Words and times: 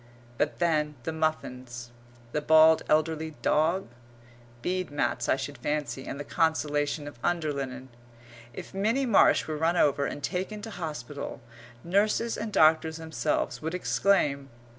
But 0.39 0.57
then 0.57 0.95
the 1.03 1.11
muffins, 1.13 1.91
the 2.31 2.41
bald 2.41 2.81
elderly 2.89 3.35
dog? 3.43 3.87
Bead 4.63 4.89
mats 4.89 5.29
I 5.29 5.35
should 5.35 5.59
fancy 5.59 6.07
and 6.07 6.19
the 6.19 6.23
consolation 6.23 7.07
of 7.07 7.19
underlinen. 7.23 7.89
If 8.51 8.73
Minnie 8.73 9.05
Marsh 9.05 9.45
were 9.45 9.57
run 9.57 9.77
over 9.77 10.07
and 10.07 10.23
taken 10.23 10.63
to 10.63 10.71
hospital, 10.71 11.39
nurses 11.83 12.35
and 12.35 12.51
doctors 12.51 12.97
themselves 12.97 13.61
would 13.61 13.75
exclaim.... 13.75 14.49